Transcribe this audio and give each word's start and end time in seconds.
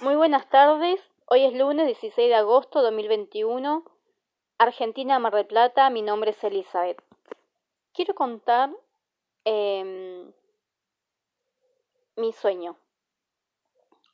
Muy 0.00 0.14
buenas 0.14 0.48
tardes. 0.48 1.00
Hoy 1.26 1.44
es 1.44 1.52
lunes 1.54 1.86
16 1.86 2.28
de 2.28 2.34
agosto 2.36 2.78
de 2.78 2.84
2021. 2.84 3.84
Argentina, 4.56 5.18
Mar 5.18 5.34
del 5.34 5.48
Plata. 5.48 5.90
Mi 5.90 6.02
nombre 6.02 6.30
es 6.30 6.44
Elizabeth. 6.44 7.02
Quiero 7.92 8.14
contar 8.14 8.70
em, 9.44 10.32
mi 12.14 12.32
sueño. 12.32 12.76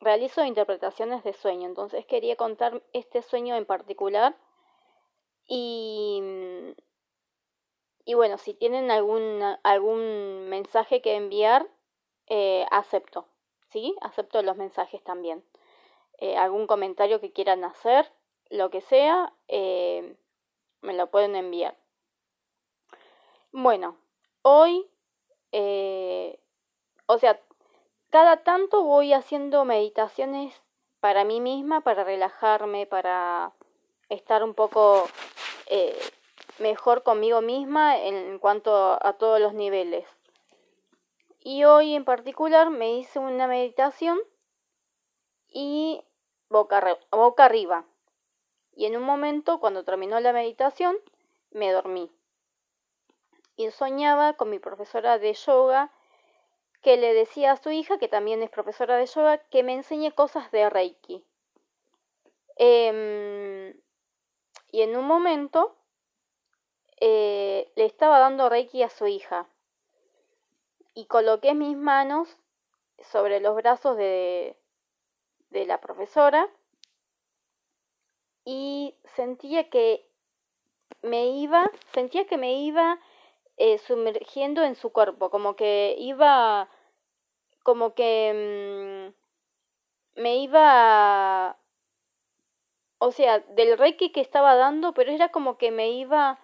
Realizo 0.00 0.42
interpretaciones 0.46 1.22
de 1.22 1.34
sueño, 1.34 1.68
entonces 1.68 2.06
quería 2.06 2.36
contar 2.36 2.82
este 2.94 3.20
sueño 3.20 3.54
en 3.54 3.66
particular. 3.66 4.34
Y, 5.46 6.22
y 8.06 8.14
bueno, 8.14 8.38
si 8.38 8.54
tienen 8.54 8.90
algún, 8.90 9.42
algún 9.62 10.48
mensaje 10.48 11.02
que 11.02 11.16
enviar, 11.16 11.68
eh, 12.28 12.64
acepto. 12.70 13.28
¿Sí? 13.68 13.94
Acepto 14.00 14.40
los 14.40 14.56
mensajes 14.56 15.04
también. 15.04 15.44
Eh, 16.18 16.36
algún 16.36 16.66
comentario 16.66 17.20
que 17.20 17.32
quieran 17.32 17.64
hacer, 17.64 18.10
lo 18.48 18.70
que 18.70 18.80
sea, 18.80 19.32
eh, 19.48 20.16
me 20.80 20.94
lo 20.94 21.08
pueden 21.10 21.34
enviar. 21.34 21.76
Bueno, 23.52 23.96
hoy, 24.42 24.88
eh, 25.52 26.38
o 27.06 27.18
sea, 27.18 27.40
cada 28.10 28.38
tanto 28.44 28.82
voy 28.84 29.12
haciendo 29.12 29.64
meditaciones 29.64 30.62
para 31.00 31.24
mí 31.24 31.40
misma, 31.40 31.80
para 31.80 32.04
relajarme, 32.04 32.86
para 32.86 33.52
estar 34.08 34.44
un 34.44 34.54
poco 34.54 35.08
mejor 36.58 37.02
conmigo 37.02 37.40
misma 37.40 37.98
en 37.98 38.38
cuanto 38.38 38.98
a 39.04 39.14
todos 39.14 39.40
los 39.40 39.54
niveles. 39.54 40.06
Y 41.42 41.64
hoy 41.64 41.94
en 41.94 42.04
particular 42.04 42.70
me 42.70 42.96
hice 42.96 43.18
una 43.18 43.46
meditación 43.46 44.18
y 45.54 46.04
boca, 46.50 46.98
boca 47.10 47.46
arriba. 47.46 47.86
Y 48.74 48.86
en 48.86 48.96
un 48.96 49.04
momento, 49.04 49.60
cuando 49.60 49.84
terminó 49.84 50.18
la 50.20 50.32
meditación, 50.32 50.96
me 51.52 51.72
dormí. 51.72 52.10
Y 53.56 53.70
soñaba 53.70 54.34
con 54.34 54.50
mi 54.50 54.58
profesora 54.58 55.18
de 55.18 55.32
yoga 55.32 55.92
que 56.82 56.96
le 56.96 57.14
decía 57.14 57.52
a 57.52 57.56
su 57.56 57.70
hija, 57.70 57.98
que 57.98 58.08
también 58.08 58.42
es 58.42 58.50
profesora 58.50 58.96
de 58.96 59.06
yoga, 59.06 59.38
que 59.38 59.62
me 59.62 59.74
enseñe 59.74 60.10
cosas 60.10 60.50
de 60.50 60.68
Reiki. 60.68 61.24
Em, 62.56 63.80
y 64.72 64.82
en 64.82 64.96
un 64.96 65.06
momento 65.06 65.76
eh, 67.00 67.72
le 67.76 67.84
estaba 67.84 68.18
dando 68.18 68.48
Reiki 68.48 68.82
a 68.82 68.90
su 68.90 69.06
hija. 69.06 69.48
Y 70.94 71.06
coloqué 71.06 71.54
mis 71.54 71.76
manos 71.76 72.36
sobre 72.98 73.40
los 73.40 73.54
brazos 73.54 73.96
de, 73.96 74.56
de 75.50 75.66
la 75.66 75.80
profesora 75.80 76.48
y 78.44 78.94
sentía 79.14 79.70
que 79.70 80.06
me 81.02 81.26
iba, 81.28 81.70
sentía 81.92 82.26
que 82.26 82.36
me 82.36 82.54
iba 82.54 82.98
eh, 83.56 83.78
sumergiendo 83.78 84.62
en 84.64 84.74
su 84.74 84.90
cuerpo, 84.92 85.30
como 85.30 85.56
que 85.56 85.96
iba, 85.98 86.68
como 87.62 87.94
que 87.94 89.12
mm, 90.16 90.20
me 90.20 90.36
iba, 90.36 91.58
o 92.98 93.12
sea, 93.12 93.40
del 93.40 93.78
reiki 93.78 94.10
que 94.12 94.20
estaba 94.20 94.54
dando, 94.56 94.92
pero 94.94 95.12
era 95.12 95.30
como 95.30 95.56
que 95.58 95.70
me 95.70 95.90
iba, 95.90 96.38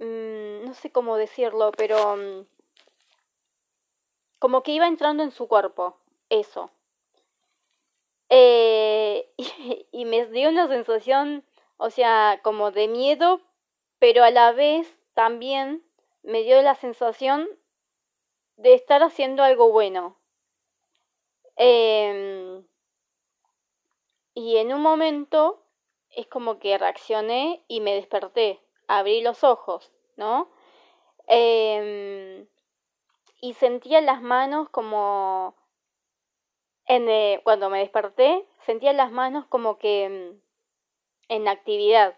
mm, 0.00 0.64
no 0.64 0.74
sé 0.74 0.90
cómo 0.90 1.16
decirlo, 1.16 1.72
pero 1.76 2.16
mm, 2.16 2.46
como 4.38 4.62
que 4.62 4.72
iba 4.72 4.86
entrando 4.86 5.22
en 5.22 5.30
su 5.32 5.48
cuerpo, 5.48 5.98
eso. 6.30 6.70
Y, 9.92 10.04
me 10.04 10.26
dio 10.26 10.48
una 10.48 10.68
sensación, 10.68 11.44
o 11.76 11.90
sea, 11.90 12.40
como 12.42 12.70
de 12.70 12.88
miedo, 12.88 13.40
pero 13.98 14.24
a 14.24 14.30
la 14.30 14.52
vez 14.52 14.96
también 15.14 15.84
me 16.22 16.42
dio 16.42 16.60
la 16.62 16.74
sensación 16.74 17.48
de 18.56 18.74
estar 18.74 19.02
haciendo 19.02 19.42
algo 19.42 19.70
bueno. 19.70 20.16
Em, 21.56 22.64
y 24.34 24.56
en 24.56 24.72
un 24.72 24.80
momento 24.80 25.62
es 26.10 26.26
como 26.26 26.58
que 26.58 26.78
reaccioné 26.78 27.62
y 27.68 27.80
me 27.80 27.94
desperté, 27.94 28.60
abrí 28.86 29.20
los 29.22 29.44
ojos, 29.44 29.92
¿no? 30.16 30.50
Em, 31.26 32.46
y 33.40 33.54
sentía 33.54 34.00
las 34.00 34.22
manos 34.22 34.68
como 34.70 35.54
en, 36.90 37.40
cuando 37.42 37.70
me 37.70 37.78
desperté, 37.78 38.46
sentía 38.66 38.92
las 38.92 39.12
manos 39.12 39.46
como 39.46 39.78
que 39.78 40.08
mm, 40.08 40.40
en 41.28 41.48
actividad, 41.48 42.16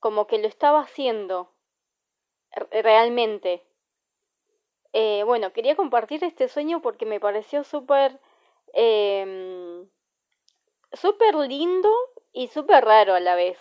como 0.00 0.26
que 0.26 0.38
lo 0.38 0.46
estaba 0.48 0.80
haciendo 0.80 1.50
realmente. 2.70 3.62
Eh, 4.92 5.22
bueno, 5.24 5.52
quería 5.52 5.76
compartir 5.76 6.22
este 6.24 6.48
sueño 6.48 6.80
porque 6.82 7.06
me 7.06 7.20
pareció 7.20 7.64
súper, 7.64 8.20
eh, 8.74 9.86
súper 10.92 11.34
lindo 11.34 11.90
y 12.32 12.48
súper 12.48 12.84
raro 12.84 13.14
a 13.14 13.20
la 13.20 13.34
vez. 13.34 13.58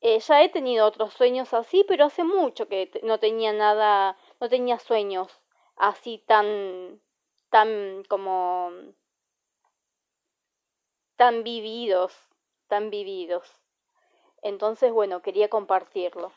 Eh, 0.00 0.20
ya 0.20 0.42
he 0.42 0.48
tenido 0.48 0.86
otros 0.86 1.12
sueños 1.12 1.52
así, 1.52 1.84
pero 1.86 2.06
hace 2.06 2.24
mucho 2.24 2.68
que 2.68 2.90
no 3.02 3.18
tenía 3.18 3.52
nada, 3.52 4.16
no 4.40 4.48
tenía 4.48 4.78
sueños 4.78 5.40
así 5.76 6.24
tan, 6.26 7.00
tan 7.50 8.04
como 8.08 8.70
tan 11.18 11.42
vividos, 11.42 12.16
tan 12.68 12.90
vividos. 12.90 13.52
Entonces, 14.40 14.92
bueno, 14.92 15.20
quería 15.20 15.48
compartirlo. 15.48 16.32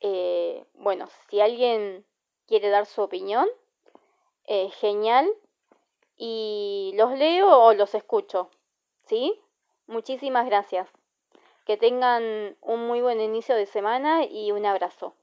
Eh, 0.00 0.64
bueno, 0.72 1.06
si 1.28 1.42
alguien 1.42 2.06
quiere 2.46 2.70
dar 2.70 2.86
su 2.86 3.02
opinión, 3.02 3.46
eh, 4.46 4.70
genial. 4.70 5.30
Y 6.16 6.92
los 6.96 7.12
leo 7.18 7.46
o 7.46 7.74
los 7.74 7.94
escucho. 7.94 8.48
¿Sí? 9.04 9.38
Muchísimas 9.86 10.46
gracias. 10.46 10.88
Que 11.66 11.76
tengan 11.76 12.56
un 12.62 12.86
muy 12.86 13.02
buen 13.02 13.20
inicio 13.20 13.54
de 13.54 13.66
semana 13.66 14.24
y 14.24 14.50
un 14.50 14.64
abrazo. 14.64 15.14